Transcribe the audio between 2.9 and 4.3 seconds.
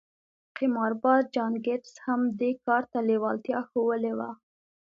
ته لېوالتيا ښوولې وه.